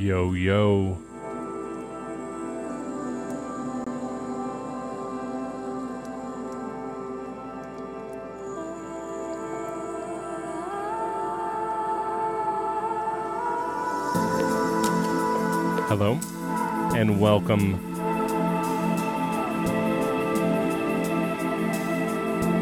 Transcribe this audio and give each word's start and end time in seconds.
Yo, 0.00 0.32
yo. 0.32 0.96
Hello, 15.88 16.18
and 16.96 17.20
welcome 17.20 17.72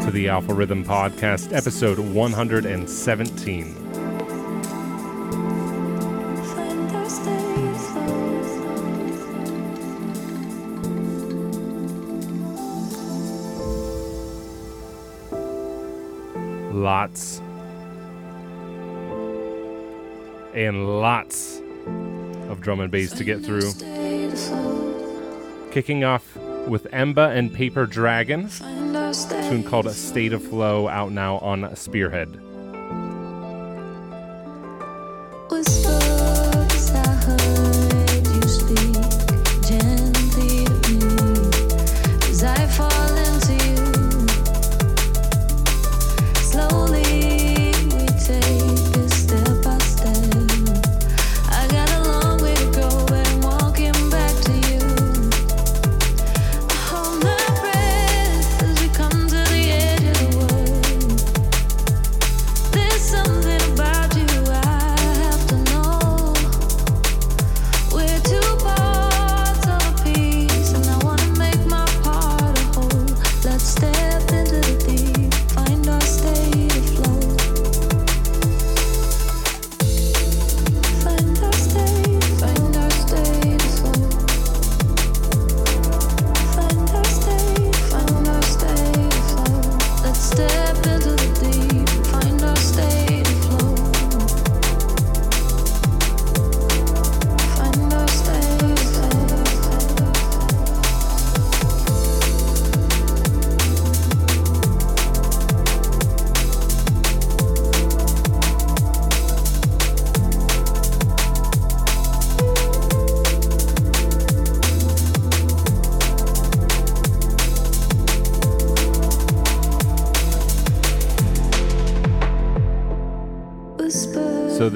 to 0.03 0.11
the 0.11 0.29
Algorithm 0.29 0.85
Podcast, 0.85 1.57
episode 1.57 2.01
117. 2.01 3.90
Lots 16.91 17.39
and 20.55 21.01
lots 21.01 21.63
of 22.49 22.61
drum 22.61 22.81
and 22.81 22.91
bass 22.91 23.13
to 23.13 23.23
get 23.23 23.45
through. 23.45 23.71
Kicking 25.71 26.03
off 26.03 26.35
with 26.67 26.89
Emba 26.93 27.31
and 27.37 27.55
Paper 27.55 27.87
Dragon, 27.87 28.49
tune 28.49 29.63
called 29.63 29.87
A 29.87 29.95
State 29.95 30.33
of 30.33 30.43
Flow, 30.43 30.89
out 30.89 31.13
now 31.13 31.39
on 31.39 31.77
Spearhead. 31.77 32.50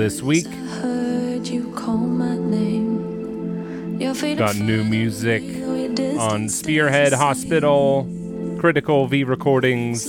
Your 0.04 0.22
week. 0.22 0.44
got 4.36 4.56
new 4.56 4.84
music 4.84 5.42
on 6.18 6.50
Spearhead 6.50 7.14
Hospital, 7.14 8.06
Critical 8.60 9.06
V 9.06 9.24
Recordings, 9.24 10.04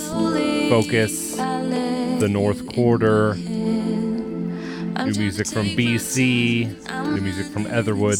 Focus, 0.67 1.37
The 1.37 2.27
North 2.29 2.67
Quarter, 2.73 3.35
new 3.35 5.13
music 5.17 5.47
from 5.47 5.67
BCee, 5.67 7.13
new 7.13 7.21
music 7.21 7.45
from 7.45 7.65
Etherwood, 7.67 8.19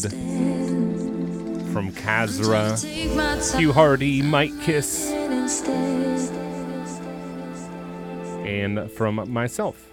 from 1.74 1.92
Kasra, 1.92 3.58
Hugh 3.58 3.74
Hardy, 3.74 4.22
Mikkas, 4.22 5.10
and 8.46 8.90
from 8.92 9.30
myself. 9.30 9.85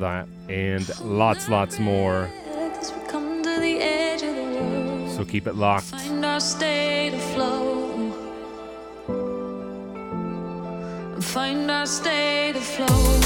That 0.00 0.26
and 0.48 0.88
lots, 1.02 1.50
lots 1.50 1.78
more. 1.78 2.30
So 5.10 5.26
keep 5.28 5.46
it 5.46 5.56
locked. 5.56 5.84
Find 5.84 6.24
our 6.24 6.40
state 6.40 7.12
of 12.56 12.64
flow. 12.64 13.19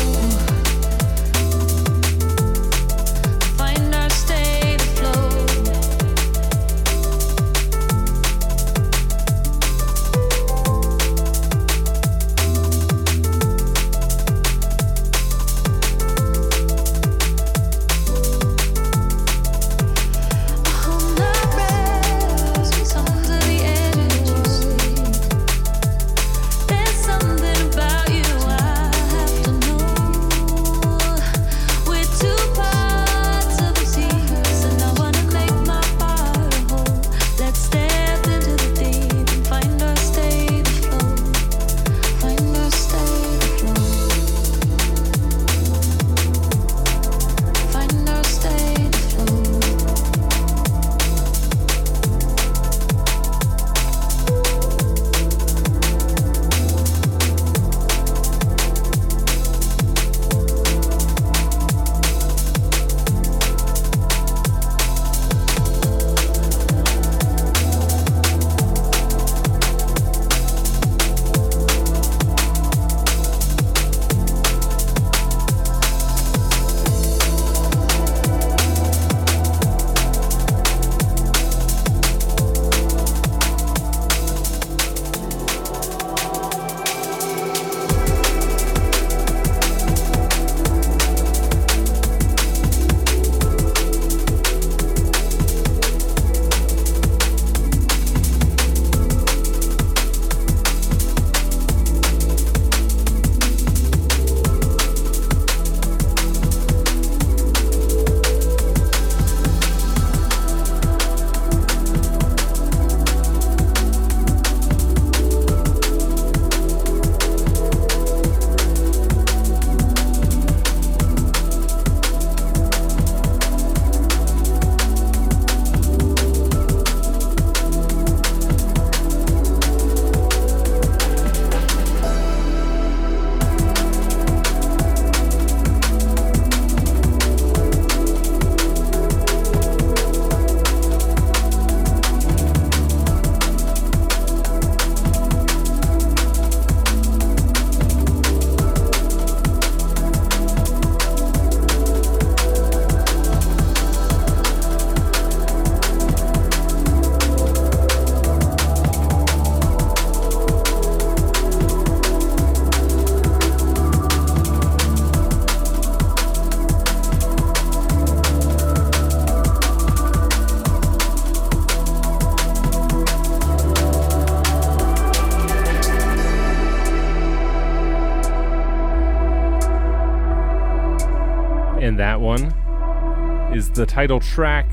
The 183.75 183.85
title 183.85 184.21
track 184.21 184.73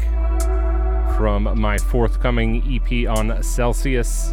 from 1.18 1.60
my 1.60 1.76
forthcoming 1.80 2.62
EP 2.72 3.10
on 3.10 3.42
Celsius. 3.42 4.32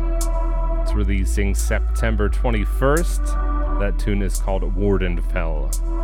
It's 0.83 0.93
releasing 0.93 1.55
September 1.55 2.29
21st. 2.29 3.81
That 3.81 3.99
tune 3.99 4.21
is 4.21 4.39
called 4.39 4.63
Wardenfell. 4.75 5.98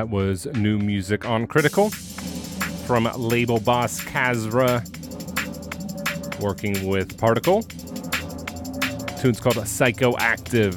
That 0.00 0.08
was 0.08 0.46
new 0.54 0.78
music 0.78 1.26
on 1.26 1.46
Critical 1.46 1.90
from 1.90 3.04
label 3.18 3.60
boss 3.60 4.00
Kasra, 4.00 4.80
working 6.40 6.88
with 6.88 7.18
Particle. 7.18 7.60
tune's 9.20 9.40
called 9.40 9.56
Psychoactive. 9.56 10.74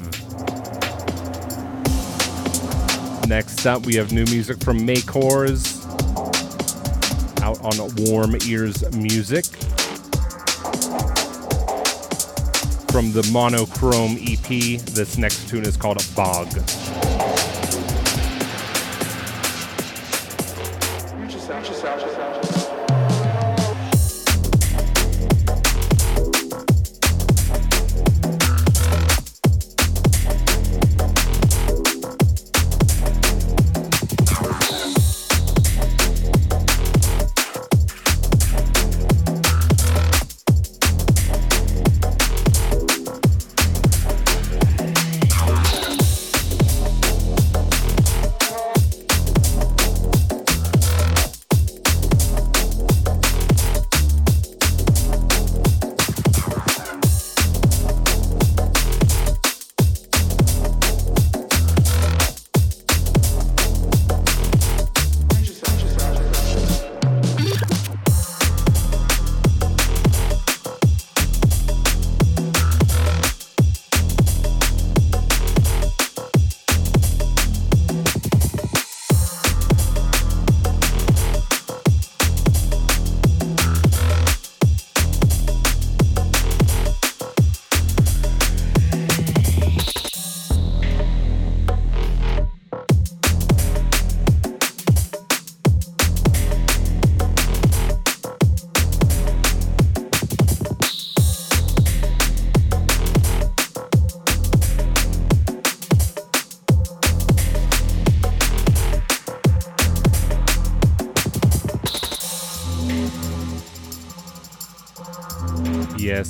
Next 3.26 3.64
up, 3.64 3.86
we 3.86 3.94
have 3.94 4.12
new 4.12 4.26
music 4.26 4.62
from 4.62 4.80
Maycores 4.80 5.80
out 7.40 7.58
on 7.64 7.78
Warm 8.04 8.36
Ears 8.46 8.94
Music. 8.94 9.46
From 12.92 13.10
the 13.12 13.26
Monochrome 13.32 14.18
EP, 14.20 14.80
this 14.92 15.16
next 15.16 15.48
tune 15.48 15.64
is 15.64 15.78
called 15.78 16.06
Bog. 16.14 16.48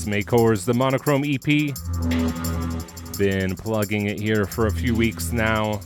Yes, 0.05 0.25
Maycores, 0.25 0.65
the 0.65 0.75
Monochrome 0.75 1.25
EP. 1.25 1.75
Been 3.19 3.57
plugging 3.57 4.07
it 4.07 4.19
here 4.19 4.45
for 4.45 4.67
a 4.67 4.71
few 4.71 4.95
weeks 4.95 5.33
now. 5.33 5.81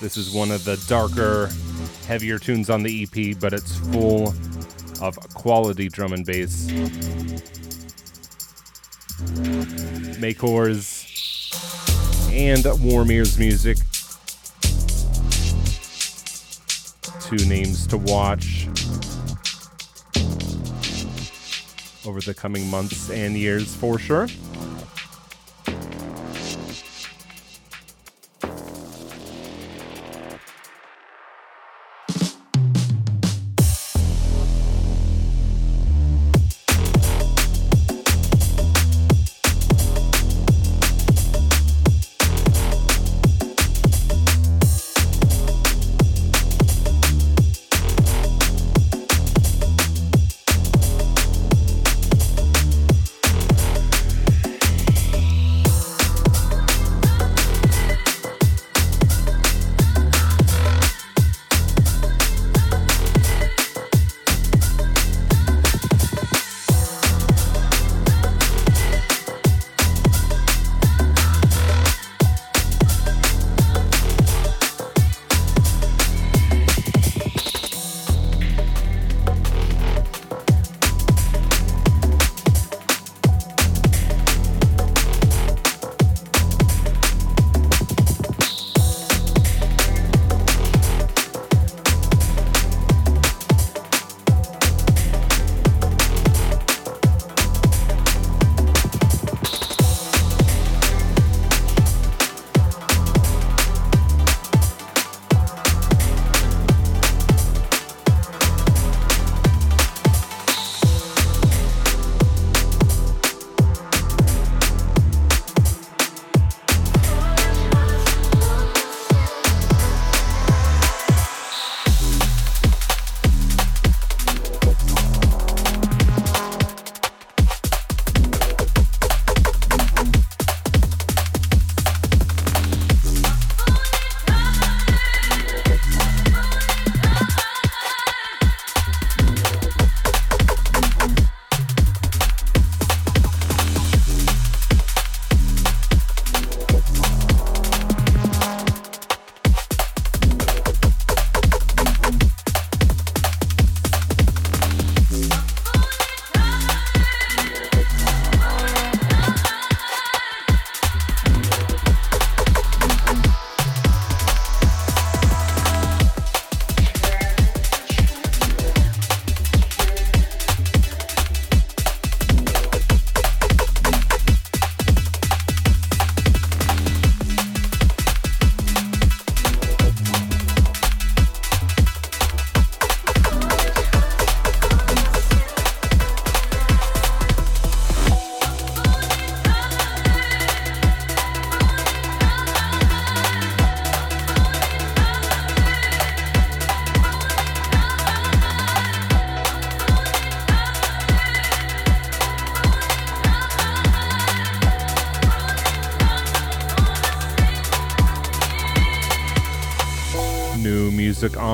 This 0.00 0.16
is 0.16 0.32
one 0.32 0.50
of 0.50 0.64
the 0.64 0.76
darker, 0.88 1.50
heavier 2.06 2.38
tunes 2.38 2.70
on 2.70 2.82
the 2.82 3.02
EP, 3.02 3.38
but 3.40 3.52
it's 3.52 3.76
full 3.90 4.34
of 5.00 5.16
quality 5.34 5.88
drum 5.88 6.12
and 6.12 6.24
bass. 6.26 6.66
Maycores 10.20 11.06
and 12.32 12.64
Warm 12.82 13.10
Ears 13.10 13.38
Music. 13.38 13.78
Two 17.22 17.48
names 17.48 17.86
to 17.88 17.98
watch. 17.98 18.68
Over 22.18 22.32
the 22.32 22.34
coming 22.34 22.68
months 22.68 23.10
and 23.10 23.36
years 23.36 23.76
for 23.76 23.96
sure. 23.96 24.26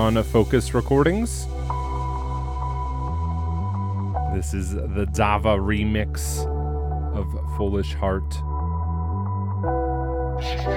On 0.05 0.23
Focus 0.23 0.75
Recordings. 0.75 1.47
This 4.35 4.53
is 4.53 4.75
the 4.75 5.07
Dava 5.15 5.57
remix 5.59 6.45
of 7.17 7.27
Foolish 7.57 7.95
Heart. 7.95 8.29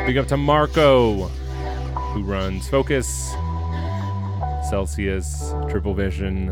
Big 0.07 0.17
up 0.17 0.29
to 0.29 0.37
Marco, 0.37 1.27
who 2.13 2.23
runs 2.23 2.69
Focus, 2.69 3.33
Celsius, 4.69 5.53
Triple 5.69 5.93
Vision, 5.93 6.51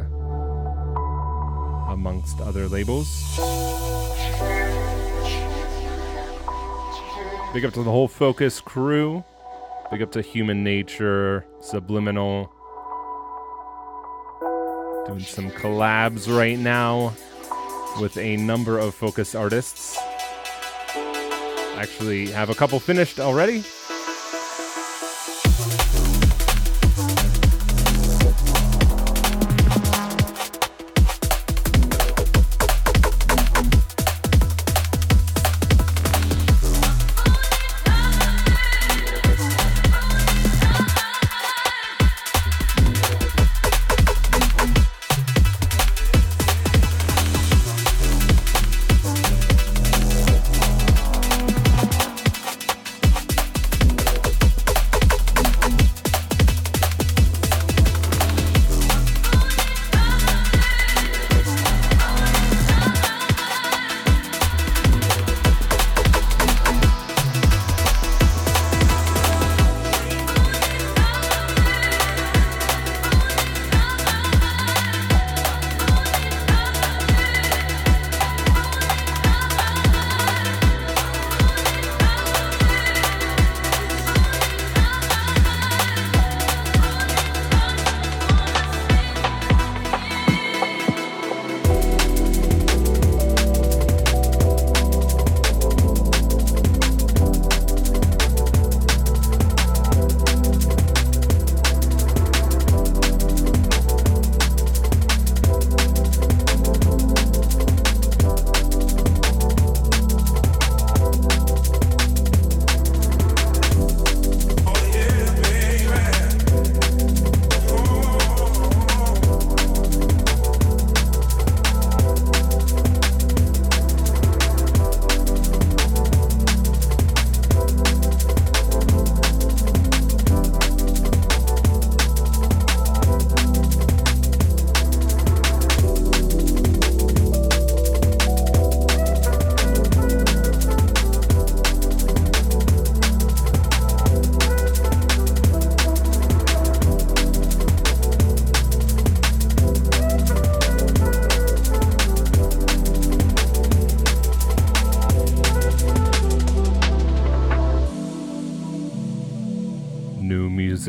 amongst 1.88 2.42
other 2.42 2.68
labels. 2.68 3.08
Big 7.54 7.64
up 7.64 7.74
to 7.74 7.84
the 7.84 7.92
whole 7.92 8.10
Focus 8.10 8.60
crew. 8.60 9.24
Big 9.92 10.02
up 10.02 10.12
to 10.12 10.22
Human 10.22 10.62
Nature, 10.62 11.46
Subliminal. 11.62 12.52
Doing 15.16 15.26
some 15.26 15.50
collabs 15.52 16.28
right 16.28 16.60
now 16.60 17.14
with 18.02 18.18
a 18.18 18.36
number 18.36 18.78
of 18.78 18.94
Focus 18.94 19.34
artists. 19.34 19.98
Actually, 21.78 22.28
have 22.32 22.50
a 22.50 22.54
couple 22.54 22.82
finished 22.82 23.22
already. 23.22 23.64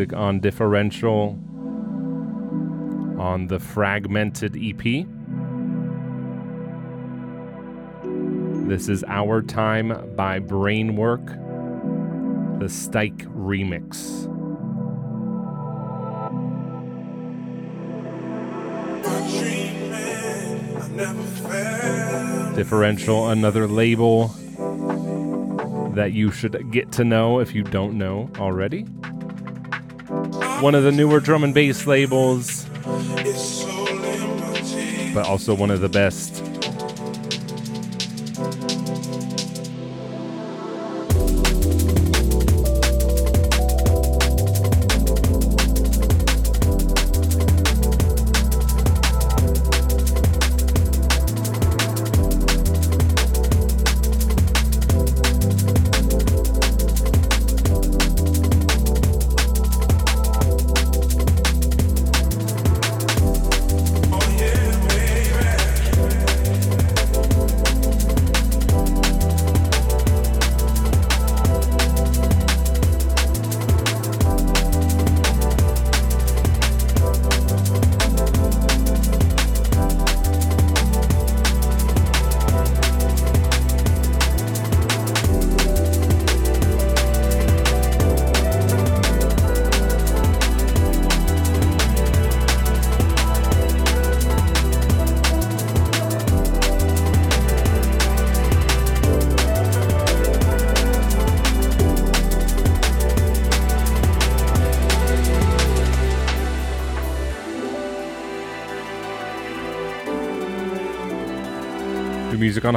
Music 0.07 0.17
on 0.17 0.41
differential 0.41 1.39
on 3.19 3.47
the 3.49 3.59
fragmented 3.59 4.57
EP. 4.57 5.07
This 8.69 8.89
is 8.89 9.05
Our 9.09 9.43
Time 9.43 10.15
by 10.17 10.41
Brainwork, 10.41 11.27
the 12.59 12.67
Stike 12.67 13.27
remix. 13.35 14.27
Differential, 22.55 23.31
another 23.31 23.67
label 23.67 24.29
that 25.95 26.13
you 26.13 26.31
should 26.31 26.71
get 26.71 26.93
to 26.93 27.05
know 27.05 27.41
if 27.41 27.55
you 27.55 27.63
don't 27.63 27.97
know 27.97 28.31
already. 28.39 28.87
One 30.61 30.75
of 30.75 30.85
the 30.85 30.93
newer 30.93 31.21
drum 31.21 31.45
and 31.45 31.53
bass 31.53 31.87
labels, 31.87 32.65
but 35.15 35.27
also 35.27 35.55
one 35.55 35.71
of 35.71 35.81
the 35.81 35.89
best. 35.89 36.36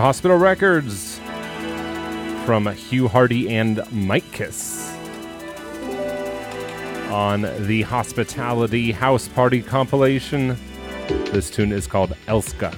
Hospital 0.01 0.37
Records 0.37 1.19
from 2.45 2.67
Hugh 2.73 3.07
Hardy 3.07 3.55
and 3.55 3.77
Mikkas. 3.77 4.89
on 7.09 7.41
the 7.65 7.81
Hospitality 7.83 8.91
House 8.91 9.27
Party 9.27 9.61
compilation. 9.61 10.55
This 11.07 11.49
tune 11.49 11.71
is 11.71 11.87
called 11.87 12.15
Elska. 12.27 12.75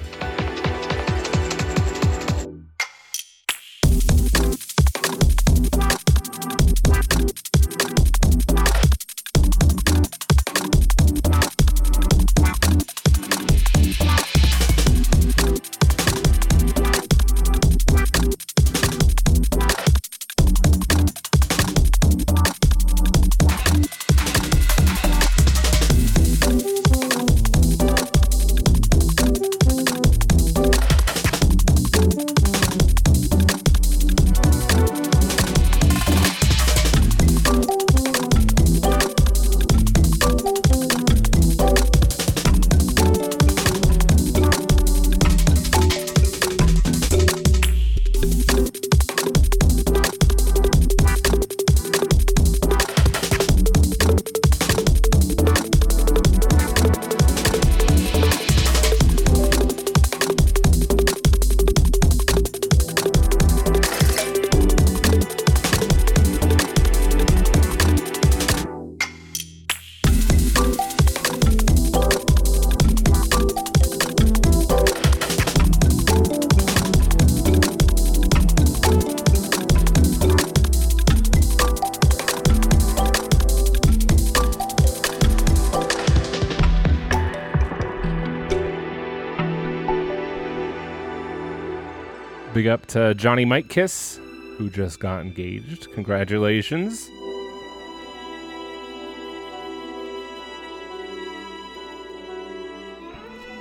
To 92.92 93.14
Johnny 93.14 93.46
Mikkas, 93.46 94.18
who 94.58 94.68
just 94.68 95.00
got 95.00 95.22
engaged. 95.22 95.90
Congratulations. 95.94 97.08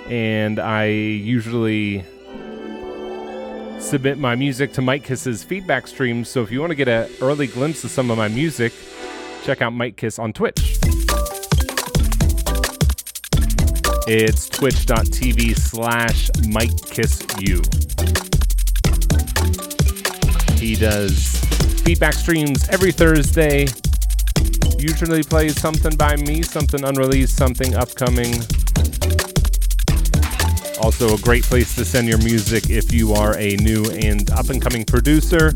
And 0.09 0.59
I 0.59 0.87
usually 0.87 2.03
submit 3.79 4.17
my 4.17 4.35
music 4.35 4.73
to 4.73 4.81
Mikkas's 4.81 5.45
feedback 5.45 5.87
stream. 5.87 6.25
So 6.25 6.43
if 6.43 6.51
you 6.51 6.59
want 6.59 6.71
to 6.71 6.75
get 6.75 6.89
an 6.89 7.09
early 7.21 7.47
glimpse 7.47 7.85
of 7.85 7.91
some 7.91 8.11
of 8.11 8.17
my 8.17 8.27
music, 8.27 8.73
check 9.43 9.61
out 9.61 9.71
Mikkas 9.71 10.19
on 10.19 10.33
Twitch. 10.33 10.77
It's 14.09 14.49
twitch.tv 14.49 15.55
slash 15.57 16.29
Mike 16.49 16.75
Kiss 16.89 17.25
You. 17.39 17.61
He 20.61 20.75
does 20.75 21.37
feedback 21.81 22.13
streams 22.13 22.69
every 22.69 22.91
Thursday. 22.91 23.65
Usually 24.77 25.23
plays 25.23 25.59
something 25.59 25.95
by 25.95 26.15
me, 26.17 26.43
something 26.43 26.83
unreleased, 26.83 27.35
something 27.35 27.73
upcoming. 27.73 28.35
Also, 30.79 31.15
a 31.15 31.17
great 31.21 31.43
place 31.45 31.73
to 31.73 31.83
send 31.83 32.07
your 32.07 32.19
music 32.19 32.69
if 32.69 32.93
you 32.93 33.13
are 33.13 33.35
a 33.39 33.55
new 33.55 33.85
and 33.89 34.29
up 34.29 34.49
and 34.51 34.61
coming 34.61 34.85
producer. 34.85 35.51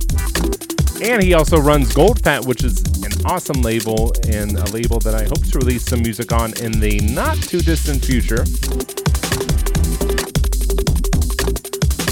And 1.04 1.22
he 1.22 1.36
also 1.36 1.60
runs 1.60 1.94
Gold 1.94 2.24
Fat, 2.24 2.44
which 2.44 2.64
is 2.64 2.82
an 3.04 3.26
awesome 3.28 3.62
label 3.62 4.12
and 4.28 4.58
a 4.58 4.66
label 4.72 5.00
that 5.02 5.14
I 5.14 5.26
hope 5.26 5.46
to 5.52 5.60
release 5.60 5.86
some 5.86 6.02
music 6.02 6.32
on 6.32 6.52
in 6.58 6.80
the 6.80 7.00
not 7.14 7.38
too 7.38 7.60
distant 7.60 8.04
future. 8.04 8.44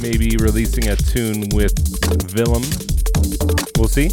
Maybe 0.03 0.35
releasing 0.35 0.89
a 0.89 0.97
tune 0.97 1.47
with 1.53 1.73
Willem. 2.35 2.61
We'll 3.77 3.87
see. 3.87 4.09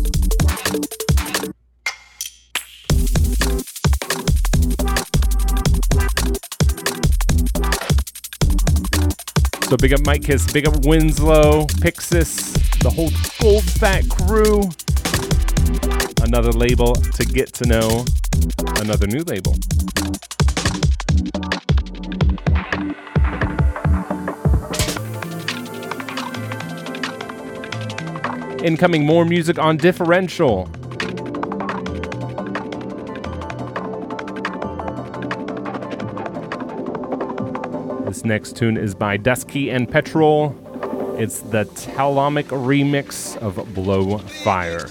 So 9.66 9.76
big 9.76 9.92
up 9.92 10.00
Mikkas, 10.03 10.53
big 10.53 10.68
up 10.68 10.87
Winslow, 10.87 11.66
Pixis, 11.83 12.53
the 12.85 12.90
whole 12.90 13.11
Gold 13.40 13.64
Fat 13.64 14.09
crew. 14.09 14.70
Another 16.22 16.53
label 16.53 16.94
to 16.94 17.24
get 17.24 17.53
to 17.55 17.66
know, 17.66 18.05
another 18.76 19.09
new 19.09 19.24
label. 19.24 19.57
Incoming 28.62 29.06
more 29.06 29.24
music 29.24 29.58
on 29.58 29.78
Differential. 29.78 30.66
This 38.04 38.24
next 38.24 38.56
tune 38.56 38.76
is 38.76 38.94
by 38.94 39.16
Dusky 39.16 39.70
and 39.70 39.90
Petrol. 39.90 40.54
It's 41.18 41.40
the 41.40 41.64
Telomic 41.64 42.48
remix 42.48 43.36
of 43.38 43.74
Blow 43.74 44.18
Fire. 44.18 44.88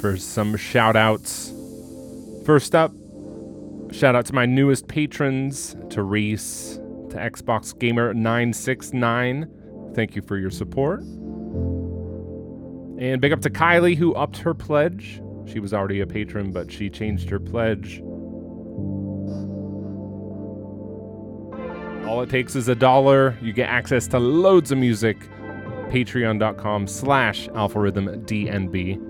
For 0.00 0.16
some 0.16 0.56
shout 0.56 0.96
outs. 0.96 1.52
First 2.46 2.74
up, 2.74 2.92
shout 3.92 4.16
out 4.16 4.24
to 4.26 4.34
my 4.34 4.46
newest 4.46 4.88
patrons, 4.88 5.76
to 5.90 6.02
Reese, 6.02 6.80
to 7.10 7.16
Xbox 7.16 7.78
Gamer 7.78 8.14
969. 8.14 9.92
Thank 9.94 10.16
you 10.16 10.22
for 10.22 10.38
your 10.38 10.50
support. 10.50 11.00
And 13.00 13.20
big 13.20 13.32
up 13.32 13.40
to 13.42 13.50
Kylie, 13.50 13.96
who 13.96 14.14
upped 14.14 14.38
her 14.38 14.54
pledge. 14.54 15.20
She 15.46 15.60
was 15.60 15.74
already 15.74 16.00
a 16.00 16.06
patron, 16.06 16.50
but 16.50 16.72
she 16.72 16.88
changed 16.88 17.28
her 17.28 17.40
pledge. 17.40 18.00
All 22.06 22.22
it 22.22 22.30
takes 22.30 22.56
is 22.56 22.68
a 22.68 22.74
dollar. 22.74 23.36
You 23.42 23.52
get 23.52 23.68
access 23.68 24.06
to 24.08 24.18
loads 24.18 24.72
of 24.72 24.78
music. 24.78 25.18
Patreon.com 25.90 26.86
slash 26.86 27.48
algorithmdnb. 27.48 29.09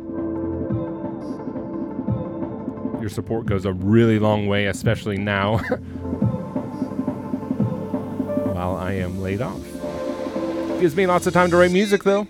Your 3.10 3.16
support 3.16 3.44
goes 3.46 3.64
a 3.64 3.72
really 3.72 4.20
long 4.20 4.46
way, 4.46 4.66
especially 4.66 5.18
now 5.18 5.58
while 8.54 8.76
I 8.76 8.92
am 8.92 9.20
laid 9.20 9.42
off. 9.42 9.60
Gives 10.80 10.94
me 10.94 11.08
lots 11.08 11.26
of 11.26 11.32
time 11.32 11.50
to 11.50 11.56
write 11.56 11.72
music, 11.72 12.04
though. 12.04 12.28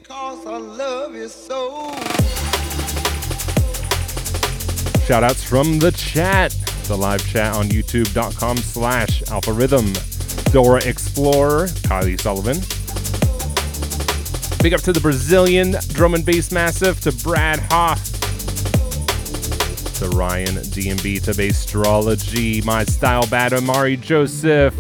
Shout 5.04 5.22
outs 5.22 5.44
from 5.44 5.80
the 5.80 5.92
chat. 5.94 6.52
The 6.84 6.96
live 6.96 7.28
chat 7.28 7.54
on 7.54 7.68
youtube.com 7.68 8.56
slash 8.56 9.22
algorithm. 9.28 9.92
Dora 10.50 10.82
Explorer, 10.86 11.66
Kylie 11.66 12.18
Sullivan. 12.18 12.56
Big 14.62 14.72
up 14.72 14.80
to 14.80 14.94
the 14.94 15.00
Brazilian 15.00 15.76
drum 15.88 16.14
and 16.14 16.24
bass 16.24 16.50
massive, 16.50 16.98
to 17.02 17.12
Brad 17.22 17.58
Hoff, 17.70 18.09
to 20.00 20.08
Ryan 20.16 20.54
DMB, 20.56 21.22
to 21.24 21.32
Bastrology, 21.32 22.64
My 22.64 22.84
Style 22.84 23.26
Bad 23.26 23.52
Amari 23.52 23.98
Joseph, 23.98 24.74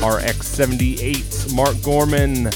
RX78, 0.00 1.54
Mark 1.54 1.82
Gorman, 1.82 2.46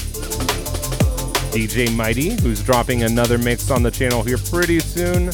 DJ 1.51 1.95
Mighty, 1.95 2.31
who's 2.41 2.63
dropping 2.63 3.03
another 3.03 3.37
mix 3.37 3.69
on 3.69 3.83
the 3.83 3.91
channel 3.91 4.23
here 4.23 4.39
pretty 4.39 4.79
soon. 4.79 5.29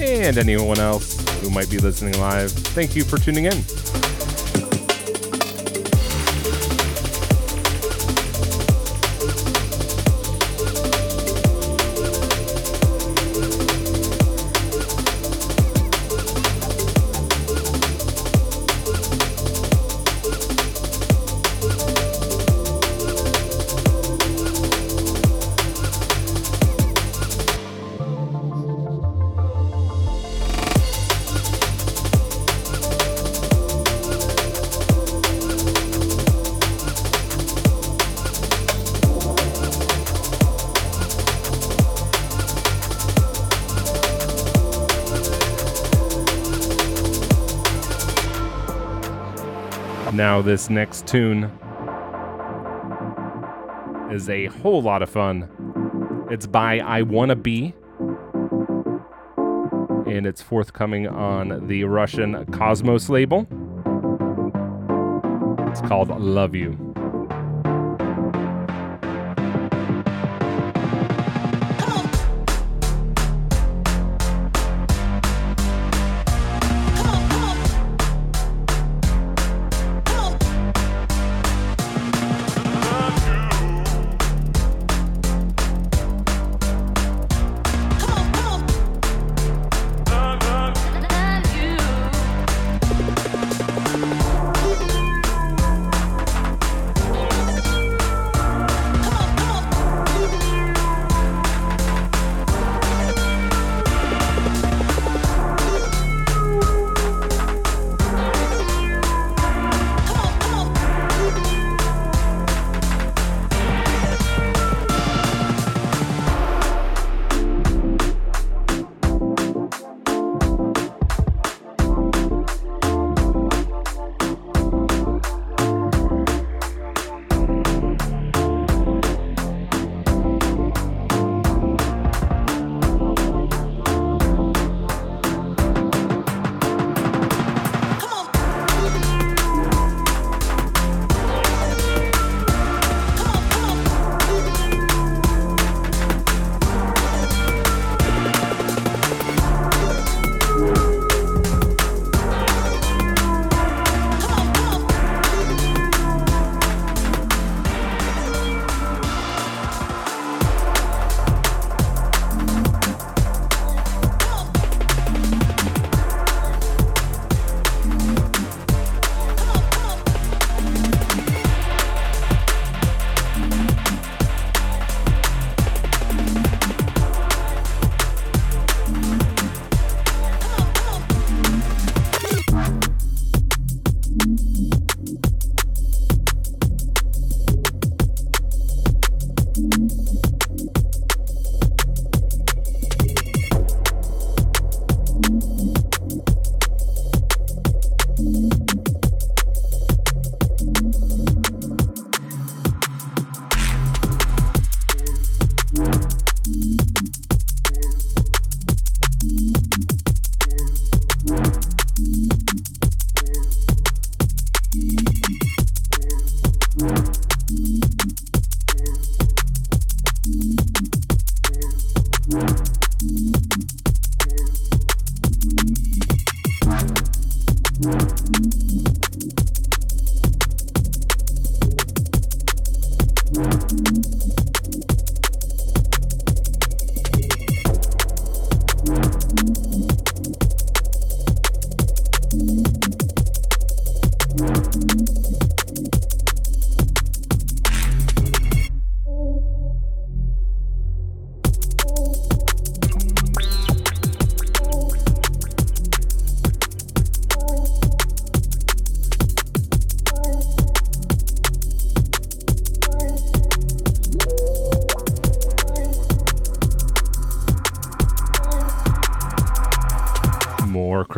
And 0.00 0.38
anyone 0.38 0.78
else 0.78 1.20
who 1.42 1.50
might 1.50 1.68
be 1.68 1.76
listening 1.76 2.18
live, 2.18 2.50
thank 2.50 2.96
you 2.96 3.04
for 3.04 3.18
tuning 3.18 3.44
in. 3.44 3.62
Now, 50.20 50.42
this 50.42 50.68
next 50.68 51.06
tune 51.06 51.44
is 54.12 54.28
a 54.28 54.48
whole 54.60 54.82
lot 54.82 55.00
of 55.00 55.08
fun. 55.08 55.48
It's 56.30 56.46
by 56.46 56.80
I 56.80 57.00
Wanna 57.00 57.36
Be, 57.36 57.72
and 60.06 60.26
it's 60.26 60.42
forthcoming 60.42 61.08
on 61.08 61.66
the 61.68 61.84
Russian 61.84 62.44
Cosmos 62.52 63.08
label. 63.08 63.46
It's 65.70 65.80
called 65.80 66.10
Love 66.10 66.54
You. 66.54 66.89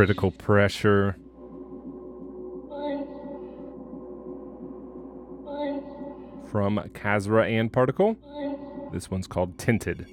Critical 0.02 0.32
pressure. 0.32 1.14
From 6.50 6.78
Kasra 6.92 7.48
and 7.48 7.72
Particle. 7.72 8.16
This 8.92 9.12
one's 9.12 9.28
called 9.28 9.58
Tinted. 9.58 10.08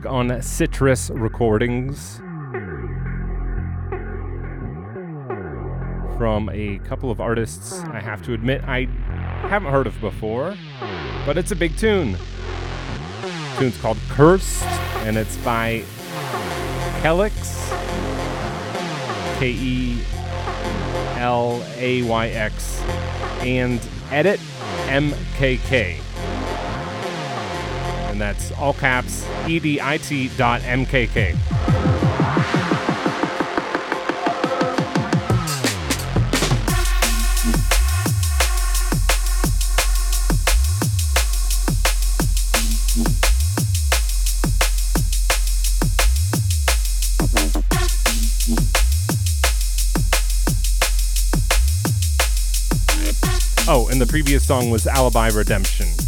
Music 0.00 0.10
on 0.10 0.42
Citrus 0.42 1.10
Recordings. 1.10 2.18
From 6.16 6.50
a 6.52 6.78
couple 6.84 7.10
of 7.10 7.20
artists 7.20 7.80
I 7.84 8.00
have 8.00 8.22
to 8.22 8.34
admit 8.34 8.62
I 8.64 8.86
haven't 9.48 9.70
heard 9.72 9.86
of 9.86 9.98
before, 10.00 10.54
but 11.24 11.38
it's 11.38 11.50
a 11.50 11.56
big 11.56 11.76
tune. 11.76 12.12
The 12.12 13.56
tune's 13.58 13.80
called 13.80 13.98
Cursed, 14.08 14.62
and 15.04 15.16
it's 15.16 15.36
by 15.38 15.82
Kelix. 17.02 17.58
K 19.38 19.50
E 19.52 20.02
L 21.16 21.62
A 21.76 22.02
Y 22.02 22.28
X, 22.28 22.80
and 23.40 23.80
Edit 24.10 24.40
MKK 24.88 26.09
that's 28.20 28.52
all 28.52 28.74
caps 28.74 29.24
edit 29.80 30.30
dot 30.36 30.60
mkk. 30.62 31.36
Oh, 53.72 53.88
and 53.88 54.00
the 54.00 54.06
previous 54.06 54.44
song 54.44 54.70
was 54.70 54.88
Alibi 54.88 55.28
Redemption. 55.28 55.99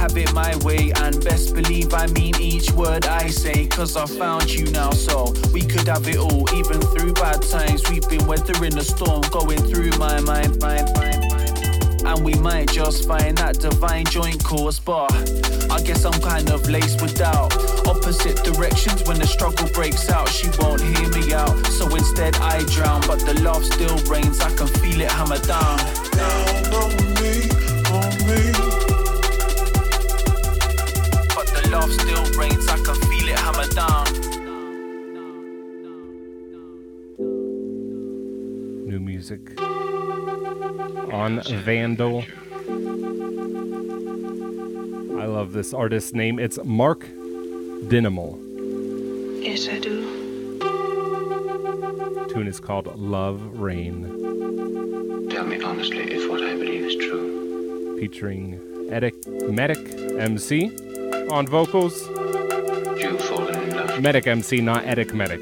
Have 0.00 0.16
it 0.16 0.32
my 0.32 0.56
way, 0.64 0.90
and 1.02 1.22
best 1.22 1.54
believe 1.54 1.92
I 1.92 2.06
mean 2.06 2.34
each 2.40 2.72
word 2.72 3.04
I 3.04 3.28
say, 3.28 3.66
cause 3.66 3.98
I 3.98 4.06
found 4.06 4.50
you 4.50 4.64
now, 4.70 4.92
so 4.92 5.34
we 5.52 5.60
could 5.60 5.86
have 5.88 6.08
it 6.08 6.16
all, 6.16 6.48
even 6.54 6.80
through 6.80 7.12
bad 7.12 7.42
times. 7.42 7.82
We've 7.90 8.08
been 8.08 8.26
weathering 8.26 8.74
the 8.74 8.82
storm, 8.82 9.20
going 9.30 9.58
through 9.58 9.90
my 9.98 10.18
mind, 10.20 10.58
mind, 10.62 10.88
mind. 10.96 11.22
And 12.06 12.24
we 12.24 12.32
might 12.34 12.72
just 12.72 13.06
find 13.06 13.36
that 13.38 13.58
divine 13.60 14.06
joint 14.06 14.42
course, 14.42 14.78
but 14.78 15.12
I 15.70 15.82
guess 15.82 16.06
I'm 16.06 16.18
kind 16.22 16.48
of 16.50 16.66
laced 16.70 17.02
with 17.02 17.18
doubt. 17.18 17.52
Opposite 17.86 18.42
directions 18.42 19.06
when 19.06 19.18
the 19.18 19.26
struggle 19.26 19.68
breaks 19.74 20.08
out, 20.08 20.30
she 20.30 20.48
won't 20.58 20.80
hear 20.80 21.08
me 21.10 21.34
out. 21.34 21.54
So 21.66 21.94
instead, 21.94 22.36
I 22.36 22.64
drown, 22.64 23.02
but 23.06 23.20
the 23.20 23.34
love 23.42 23.64
still 23.66 23.98
reigns. 24.10 24.40
I 24.40 24.48
can 24.56 24.66
feel 24.66 25.02
it 25.02 25.10
hammer 25.10 25.38
down. 25.40 26.49
Down. 33.74 34.04
New 38.86 39.00
music 39.00 39.60
on 41.12 41.42
Vandal. 41.64 42.24
I 45.20 45.26
love 45.26 45.52
this 45.52 45.74
artist's 45.74 46.14
name. 46.14 46.38
It's 46.38 46.58
Mark 46.64 47.06
Dinimal. 47.88 48.38
Yes, 49.40 49.68
I 49.68 49.78
do. 49.78 50.18
Tune 52.28 52.46
is 52.46 52.60
called 52.60 52.86
Love 52.98 53.42
Rain. 53.58 55.28
Tell 55.30 55.44
me 55.44 55.60
honestly 55.62 56.12
if 56.12 56.30
what 56.30 56.42
I 56.42 56.54
believe 56.54 56.84
is 56.84 56.96
true. 56.96 57.98
Featuring 57.98 58.58
Edic 58.90 59.26
Medic 59.50 59.78
MC 60.18 60.70
on 61.30 61.46
vocals. 61.46 62.08
Medic 64.00 64.26
MC, 64.26 64.60
not 64.60 64.84
Edic 64.84 65.12
Medic. 65.12 65.40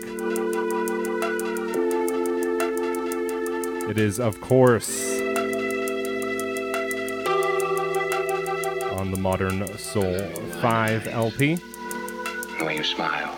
It 3.88 3.98
is, 3.98 4.18
of 4.18 4.40
course, 4.40 5.00
on 8.98 9.10
the 9.12 9.18
Modern 9.18 9.66
Soul 9.78 10.18
5 10.60 11.06
LP. 11.06 11.56
When 12.58 12.76
you 12.76 12.82
smile. 12.82 13.37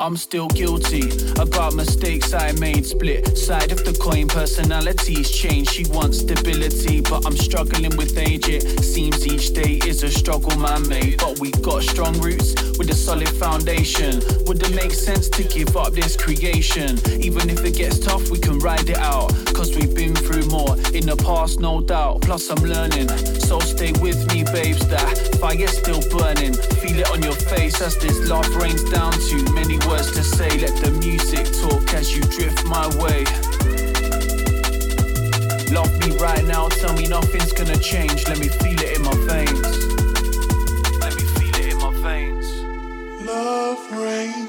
I'm 0.00 0.16
still 0.16 0.48
guilty 0.48 1.10
about 1.38 1.74
mistakes 1.74 2.32
I 2.32 2.52
made. 2.52 2.86
Split 2.86 3.36
side 3.36 3.70
of 3.70 3.84
the 3.84 3.92
coin, 3.92 4.28
personalities 4.28 5.30
change. 5.30 5.68
She 5.68 5.84
wants 5.90 6.20
stability, 6.20 7.02
but 7.02 7.26
I'm 7.26 7.36
struggling 7.36 7.94
with 7.98 8.16
age. 8.16 8.48
It 8.48 8.82
seems 8.82 9.26
each 9.26 9.52
day 9.52 9.78
is 9.86 10.02
a 10.02 10.10
struggle, 10.10 10.56
man 10.58 10.88
made. 10.88 11.18
But 11.18 11.38
we 11.38 11.50
got 11.50 11.82
strong 11.82 12.18
roots 12.18 12.54
with 12.78 12.88
a 12.88 12.94
solid 12.94 13.28
foundation. 13.28 14.22
Would 14.46 14.62
it 14.62 14.74
make 14.74 14.92
sense 14.92 15.28
to 15.28 15.44
give 15.44 15.76
up 15.76 15.92
this 15.92 16.16
creation? 16.16 16.98
Even 17.20 17.50
if 17.50 17.62
it 17.62 17.76
gets 17.76 17.98
tough, 17.98 18.30
we 18.30 18.38
can 18.38 18.58
ride 18.58 18.88
it 18.88 18.96
out. 18.96 19.28
Cause 19.52 19.76
we've 19.76 19.94
been 19.94 20.16
through 20.16 20.46
more 20.46 20.76
in 20.94 21.04
the 21.04 21.16
past, 21.22 21.60
no 21.60 21.82
doubt. 21.82 22.22
Plus, 22.22 22.48
I'm 22.48 22.64
learning. 22.64 23.08
So 23.38 23.60
stay 23.60 23.92
with 24.00 24.26
me, 24.32 24.44
babes. 24.44 24.80
That 24.88 25.36
fire's 25.38 25.76
still 25.76 26.00
burning. 26.08 26.54
Feel 26.80 27.00
it 27.00 27.10
on 27.10 27.22
your 27.22 27.36
face 27.52 27.82
as 27.82 27.98
this 27.98 28.30
love 28.30 28.48
rains 28.56 28.82
down 28.90 29.12
too 29.12 29.44
many 29.52 29.76
words 29.90 30.12
to 30.12 30.22
say. 30.22 30.50
Let 30.58 30.76
the 30.76 30.92
music 30.92 31.46
talk 31.60 31.92
as 31.94 32.16
you 32.16 32.22
drift 32.22 32.64
my 32.64 32.86
way. 33.02 33.24
Love 35.74 35.92
me 36.00 36.16
right 36.18 36.44
now, 36.44 36.68
tell 36.68 36.94
me 36.94 37.06
nothing's 37.06 37.52
gonna 37.52 37.78
change. 37.78 38.26
Let 38.28 38.38
me 38.38 38.48
feel 38.48 38.78
it 38.80 38.96
in 38.96 39.02
my 39.02 39.16
veins. 39.30 39.70
Let 41.00 41.16
me 41.16 41.24
feel 41.36 41.54
it 41.56 41.72
in 41.72 41.78
my 41.78 41.92
veins. 42.06 42.46
Love 43.26 43.80
rain. 43.92 44.39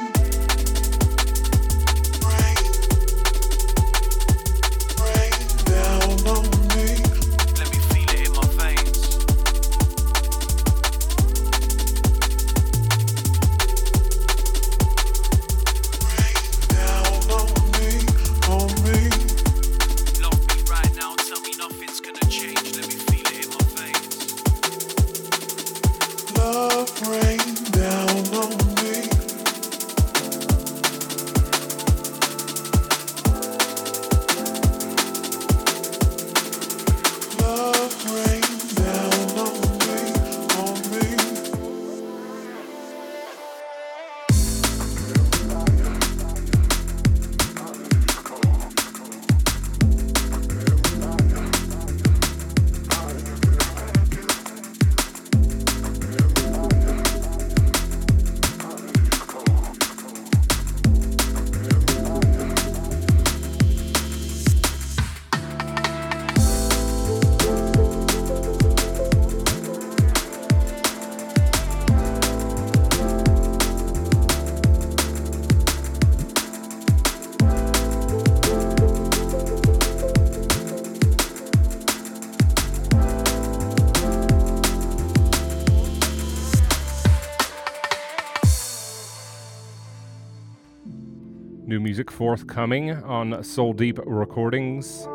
Music 91.91 92.09
forthcoming 92.09 92.91
on 93.03 93.43
Soul 93.43 93.73
Deep 93.73 93.99
Recordings. 94.05 95.09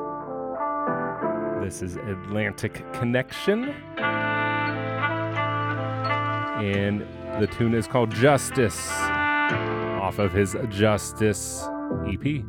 This 1.65 1.81
is 1.81 1.97
Atlantic 1.97 2.85
Connection. 2.93 3.71
And 6.61 7.01
the 7.41 7.47
tune 7.47 7.73
is 7.73 7.87
called 7.87 8.11
Justice 8.11 8.91
off 8.91 10.19
of 10.19 10.35
his 10.35 10.55
Justice 10.69 11.67
EP. 12.07 12.45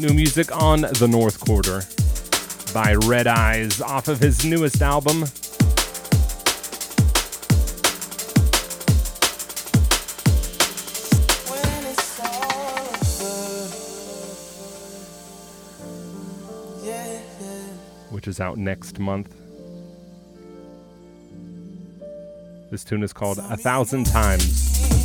New 0.00 0.14
music 0.14 0.54
on 0.56 0.82
the 0.82 1.08
North 1.10 1.40
Quarter 1.40 1.80
by 2.72 2.94
Redeyes 2.94 3.82
off 3.82 4.06
of 4.06 4.20
his 4.20 4.44
newest 4.44 4.80
album, 4.80 5.22
which 18.10 18.28
is 18.28 18.38
out 18.38 18.56
next 18.56 19.00
month. 19.00 19.34
This 22.70 22.84
tune 22.84 23.02
is 23.02 23.12
called 23.12 23.38
A 23.38 23.56
Thousand 23.56 24.06
Times. 24.06 24.97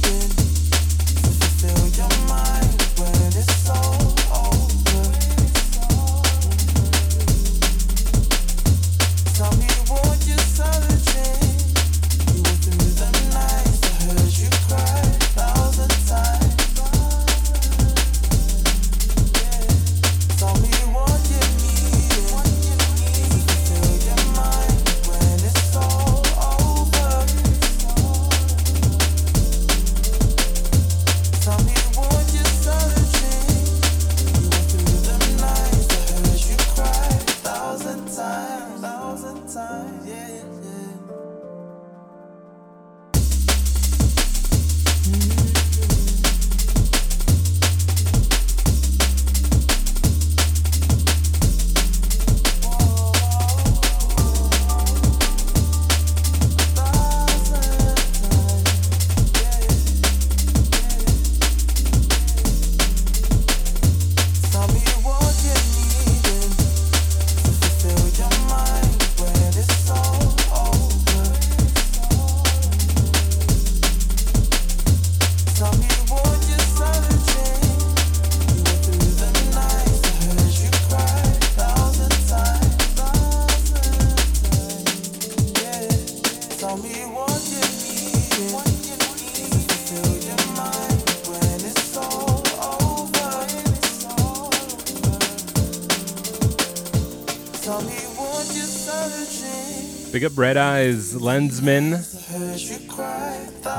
Big 100.24 100.32
up 100.32 100.38
Red 100.38 100.56
Eyes, 100.56 101.16
Lenzman, 101.16 102.00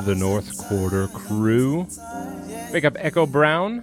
the 0.04 0.14
North 0.14 0.54
Quarter 0.58 1.08
Crew. 1.08 1.86
Big 2.70 2.84
up 2.84 2.98
Echo 2.98 3.24
Brown. 3.24 3.82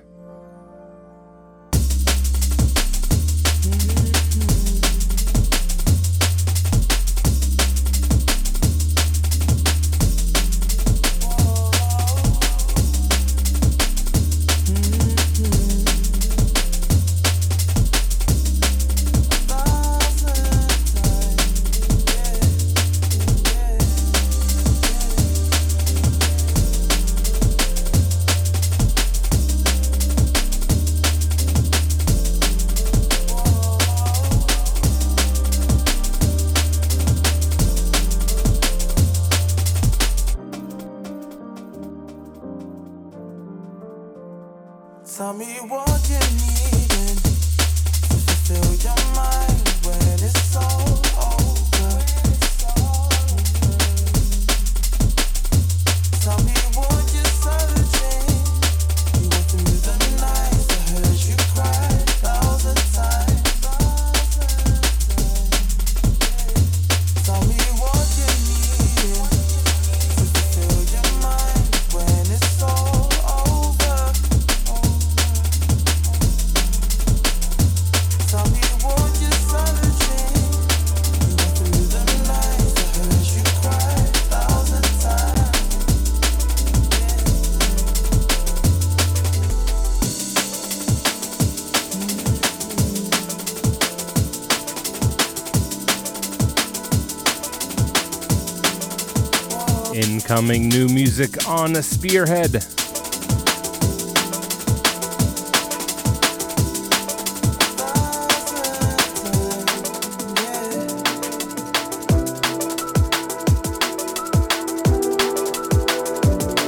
upcoming 100.32 100.70
new 100.70 100.88
music 100.88 101.46
on 101.46 101.76
Spearhead. 101.84 102.52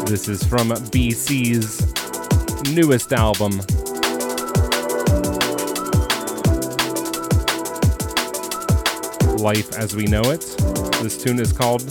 This 0.05 0.28
is 0.28 0.43
from 0.43 0.72
BCee's 0.91 1.80
newest 2.74 3.14
album, 3.14 3.51
Life 9.38 9.74
as 9.78 9.95
We 9.95 10.03
Know 10.03 10.24
It. 10.24 10.41
This 11.01 11.18
tune 11.24 11.39
is 11.39 11.53
called 11.53 11.82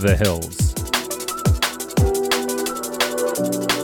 The 0.00 0.16
Hills 0.16 0.67
you 3.38 3.77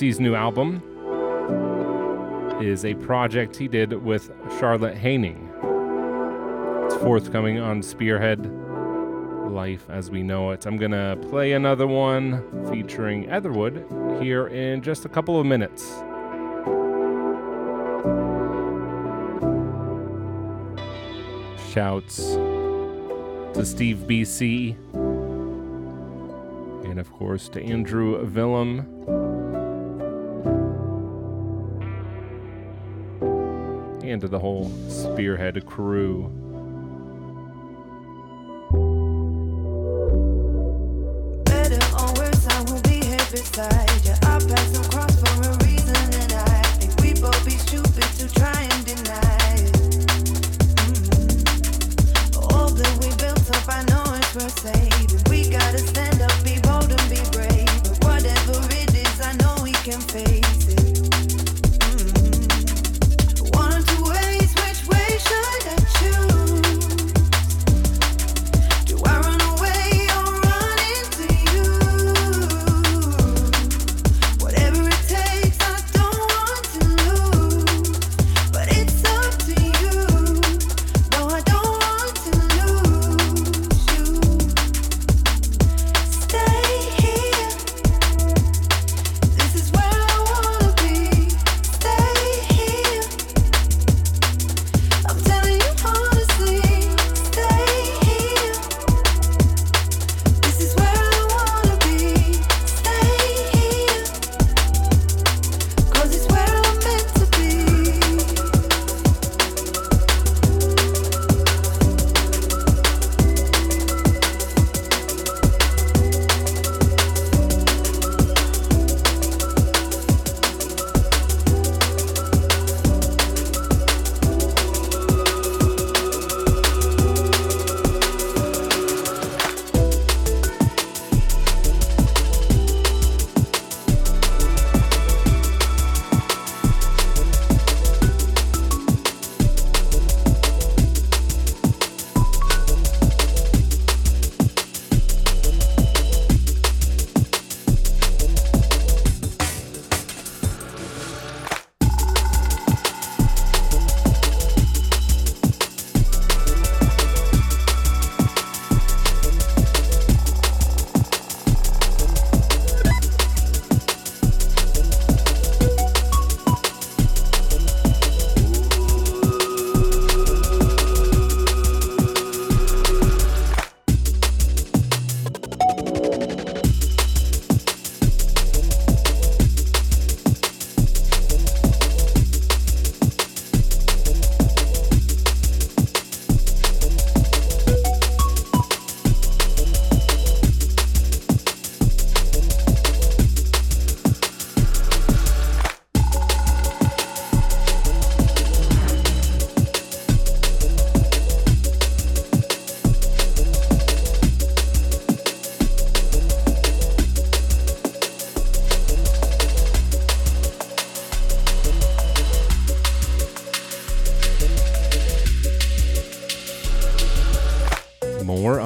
BCee's 0.00 0.18
new 0.18 0.34
album 0.34 0.82
is 2.62 2.86
a 2.86 2.94
project 2.94 3.54
he 3.54 3.68
did 3.68 3.92
with 3.92 4.30
Charlotte 4.58 4.96
Haining. 4.96 5.52
It's 6.86 6.94
forthcoming 6.94 7.58
on 7.58 7.82
Spearhead 7.82 8.46
Life 9.50 9.90
as 9.90 10.10
We 10.10 10.22
Know 10.22 10.52
It. 10.52 10.64
I'm 10.64 10.78
going 10.78 10.92
to 10.92 11.18
play 11.28 11.52
another 11.52 11.86
one 11.86 12.42
featuring 12.70 13.28
Etherwood 13.28 13.84
here 14.22 14.46
in 14.46 14.80
just 14.80 15.04
a 15.04 15.08
couple 15.10 15.38
of 15.38 15.44
minutes. 15.44 15.86
Shouts 21.74 22.36
to 23.52 23.66
Steve 23.66 24.06
BC 24.08 24.76
and 26.88 26.98
of 26.98 27.12
course 27.12 27.50
to 27.50 27.62
Andrew 27.62 28.24
Willem. 28.24 29.29
And 34.10 34.20
to 34.22 34.26
the 34.26 34.40
whole 34.40 34.72
Spearhead 34.88 35.64
crew. 35.66 36.49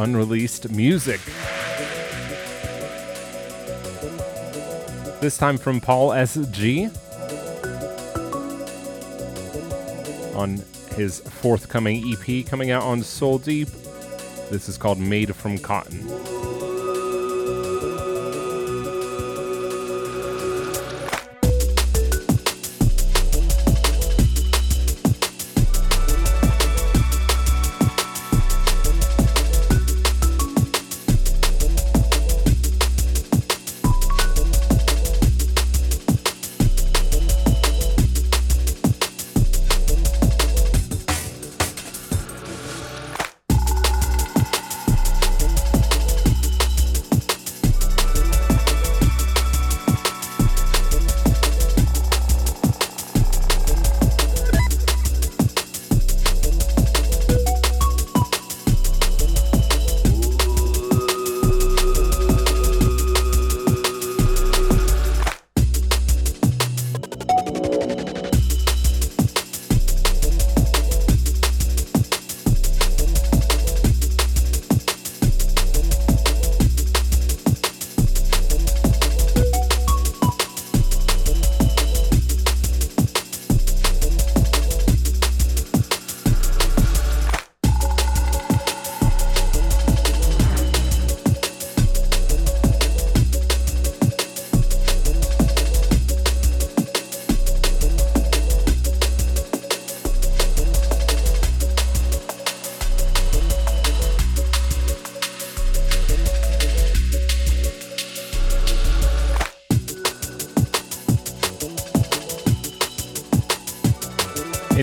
Unreleased 0.04 0.70
music. 0.70 1.18
This 5.22 5.38
time 5.38 5.56
from 5.56 5.80
Paul 5.80 6.12
S.G. 6.12 6.90
on 10.34 10.62
his 10.94 11.20
forthcoming 11.20 12.04
EP 12.12 12.44
coming 12.44 12.70
out 12.70 12.82
on 12.82 13.02
Soul 13.02 13.38
Deep. 13.38 13.68
This 14.50 14.68
is 14.68 14.76
called 14.76 14.98
Made 14.98 15.34
from 15.34 15.56
Cotton. 15.56 16.33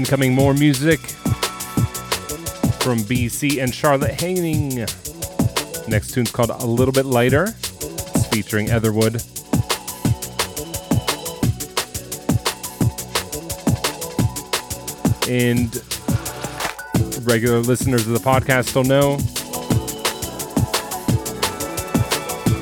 Incoming 0.01 0.33
more 0.33 0.55
music 0.55 0.99
from 2.81 2.97
BCee 3.01 3.61
and 3.61 3.71
Charlotte 3.71 4.19
Haining. 4.19 4.69
Next 5.87 6.15
tune's 6.15 6.31
called 6.31 6.49
A 6.49 6.65
Little 6.65 6.91
Bit 6.91 7.05
Lighter. 7.05 7.53
It's 7.53 8.25
featuring 8.29 8.71
Etherwood. 8.71 9.21
And 15.29 15.71
regular 17.23 17.59
listeners 17.59 18.07
of 18.07 18.13
the 18.13 18.21
podcast 18.25 18.75
will 18.75 18.83
know 18.83 19.19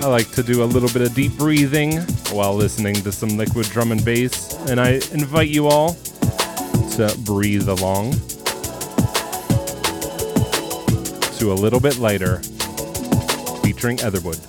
I 0.05 0.09
like 0.09 0.29
to 0.31 0.43
do 0.43 0.61
a 0.61 0.65
little 0.65 0.89
bit 0.89 1.03
of 1.03 1.13
deep 1.15 1.37
breathing 1.37 1.99
while 2.33 2.53
listening 2.53 2.95
to 2.95 3.13
some 3.13 3.37
liquid 3.37 3.67
drum 3.67 3.93
and 3.93 4.03
bass, 4.03 4.55
and 4.67 4.77
I 4.77 4.99
invite 5.13 5.47
you 5.47 5.67
all 5.67 5.95
breathe 7.23 7.69
along 7.69 8.11
to 11.37 11.53
a 11.53 11.55
little 11.55 11.79
bit 11.79 11.97
later 11.97 12.39
featuring 13.63 13.97
Etherwood. 13.99 14.48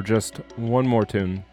for 0.00 0.06
just 0.06 0.36
one 0.56 0.86
more 0.86 1.04
tune. 1.04 1.44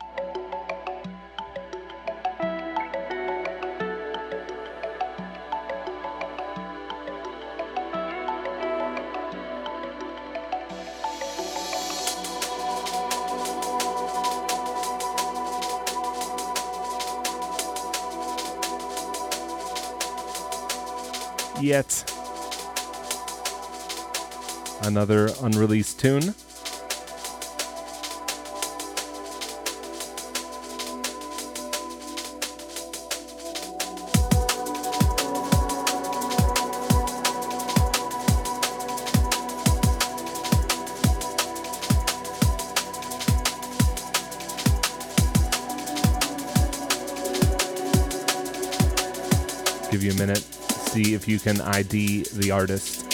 Yet 21.60 22.14
another 24.84 25.32
unreleased 25.42 26.00
tune. 26.00 26.34
You 51.28 51.40
can 51.40 51.62
ID 51.62 52.26
the 52.34 52.52
artist. 52.52 53.07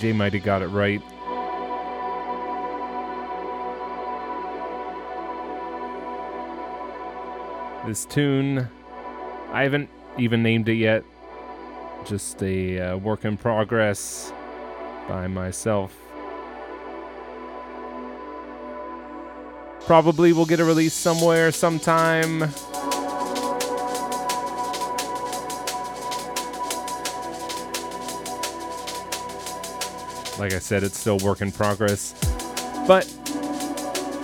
DJ 0.00 0.14
might 0.14 0.32
have 0.32 0.42
got 0.42 0.62
it 0.62 0.68
right. 0.68 1.02
This 7.86 8.06
tune, 8.06 8.66
I 9.52 9.62
haven't 9.62 9.90
even 10.16 10.42
named 10.42 10.70
it 10.70 10.76
yet. 10.76 11.04
Just 12.06 12.42
a 12.42 12.80
uh, 12.80 12.96
work 12.96 13.26
in 13.26 13.36
progress 13.36 14.32
by 15.06 15.26
myself. 15.26 15.94
Probably 19.84 20.32
will 20.32 20.46
get 20.46 20.60
a 20.60 20.64
release 20.64 20.94
somewhere 20.94 21.52
sometime. 21.52 22.50
Like 30.40 30.54
I 30.54 30.58
said, 30.58 30.82
it's 30.84 30.98
still 30.98 31.18
work 31.18 31.42
in 31.42 31.52
progress. 31.52 32.14
But 32.88 33.06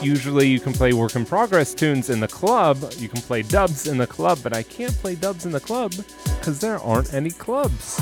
usually 0.01 0.49
you 0.49 0.59
can 0.59 0.73
play 0.73 0.95
work 0.95 1.15
in 1.15 1.27
progress 1.27 1.75
tunes 1.75 2.09
in 2.09 2.21
the 2.21 2.27
club. 2.27 2.79
You 2.97 3.11
can 3.11 3.21
play 3.21 3.43
dubs 3.43 3.87
in 3.87 3.99
the 3.99 4.07
club, 4.07 4.39
but 4.43 4.57
I 4.57 4.63
can't 4.63 4.95
play 4.95 5.15
dubs 5.15 5.45
in 5.45 5.53
the 5.53 5.61
club 5.61 5.93
because 6.39 6.59
there 6.59 6.79
aren't 6.79 7.13
any 7.13 7.29
clubs. 7.29 8.01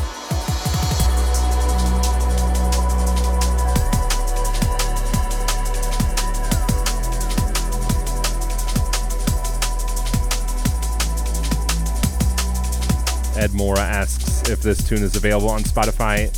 Ed 13.36 13.52
Mora 13.54 13.80
asks 13.80 14.48
if 14.48 14.62
this 14.62 14.88
tune 14.88 15.02
is 15.02 15.16
available 15.16 15.50
on 15.50 15.64
Spotify. 15.64 16.30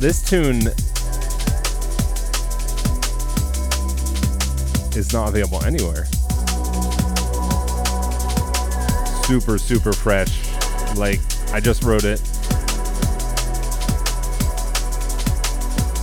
This 0.00 0.24
tune 0.24 0.72
is 4.96 5.12
not 5.12 5.28
available 5.28 5.62
anywhere. 5.64 6.06
Super, 9.24 9.58
super 9.58 9.92
fresh. 9.92 10.48
Like, 10.96 11.20
I 11.52 11.60
just 11.60 11.84
wrote 11.84 12.04
it. 12.04 12.20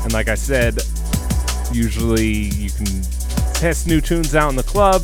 And 0.04 0.14
like 0.14 0.30
I 0.30 0.36
said, 0.36 0.80
usually 1.72 2.26
you 2.26 2.70
can 2.70 3.02
test 3.54 3.88
new 3.88 4.00
tunes 4.00 4.36
out 4.36 4.50
in 4.50 4.56
the 4.56 4.64
club. 4.64 5.04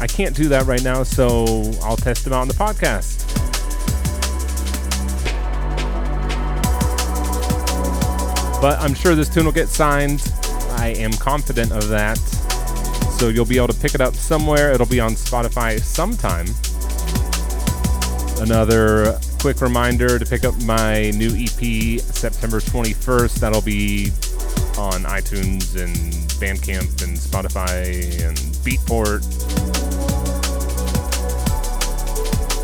I 0.00 0.06
can't 0.06 0.36
do 0.36 0.48
that 0.48 0.66
right 0.66 0.82
now, 0.82 1.02
so 1.02 1.72
I'll 1.82 1.96
test 1.96 2.24
them 2.24 2.32
out 2.32 2.42
in 2.42 2.48
the 2.48 2.54
podcast. 2.54 3.22
But 8.60 8.80
I'm 8.80 8.94
sure 8.94 9.14
this 9.14 9.28
tune 9.28 9.44
will 9.44 9.52
get 9.52 9.68
signed. 9.68 10.22
I 10.70 10.94
am 10.96 11.12
confident 11.12 11.72
of 11.72 11.88
that. 11.88 12.18
So 13.18 13.28
you'll 13.28 13.44
be 13.44 13.56
able 13.56 13.68
to 13.68 13.80
pick 13.80 13.94
it 13.94 14.00
up 14.00 14.14
somewhere. 14.14 14.72
It'll 14.72 14.86
be 14.86 15.00
on 15.00 15.12
Spotify 15.12 15.80
sometime. 15.80 16.46
Another 18.42 19.18
quick 19.40 19.60
reminder 19.60 20.18
to 20.18 20.26
pick 20.26 20.44
up 20.44 20.54
my 20.62 21.10
new 21.10 21.28
EP 21.28 22.00
September 22.00 22.60
21st. 22.60 23.40
That'll 23.40 23.62
be 23.62 24.10
on 24.76 25.04
iTunes 25.04 25.80
and 25.82 25.94
Bandcamp 26.40 27.02
and 27.02 27.16
Spotify 27.16 28.26
and 28.26 28.36
Beatport. 28.64 29.22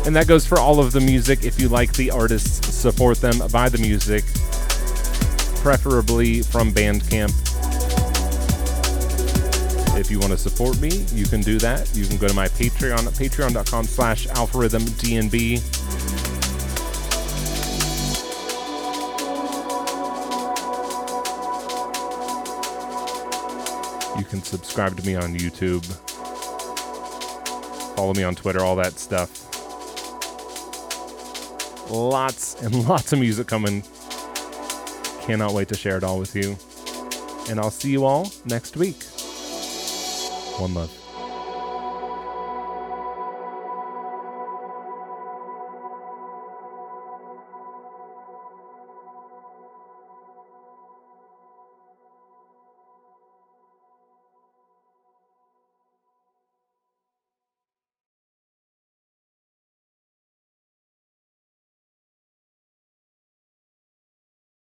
And 0.05 0.15
that 0.15 0.27
goes 0.27 0.45
for 0.45 0.59
all 0.59 0.79
of 0.79 0.91
the 0.91 0.99
music. 0.99 1.43
If 1.43 1.59
you 1.59 1.69
like 1.69 1.93
the 1.93 2.11
artists, 2.11 2.67
support 2.75 3.21
them, 3.21 3.41
buy 3.51 3.69
the 3.69 3.77
music, 3.77 4.25
preferably 5.61 6.41
from 6.41 6.71
Bandcamp. 6.71 7.50
If 10.01 10.09
you 10.09 10.17
want 10.17 10.31
to 10.31 10.37
support 10.37 10.81
me, 10.81 11.05
you 11.13 11.27
can 11.27 11.41
do 11.41 11.59
that. 11.59 11.95
You 11.95 12.07
can 12.07 12.17
go 12.17 12.27
to 12.27 12.33
my 12.33 12.47
Patreon 12.47 13.05
at 13.05 13.13
patreon.com 13.13 13.85
slash 13.85 14.25
algorithmdnb. 14.29 15.31
You 24.17 24.25
can 24.25 24.41
subscribe 24.41 24.97
to 24.97 25.05
me 25.05 25.13
on 25.13 25.37
YouTube. 25.37 25.85
Follow 27.95 28.15
me 28.15 28.23
on 28.23 28.33
Twitter, 28.33 28.61
all 28.61 28.75
that 28.77 28.97
stuff. 28.97 29.29
Lots 31.91 32.59
and 32.63 32.73
lots 32.89 33.13
of 33.13 33.19
music 33.19 33.45
coming. 33.45 33.83
Cannot 35.21 35.53
wait 35.53 35.67
to 35.67 35.75
share 35.75 35.97
it 35.97 36.03
all 36.03 36.17
with 36.17 36.35
you. 36.35 36.57
And 37.51 37.59
I'll 37.59 37.69
see 37.69 37.91
you 37.91 38.03
all 38.03 38.31
next 38.45 38.75
week. 38.75 39.10
One 40.61 40.75
love. 40.75 41.00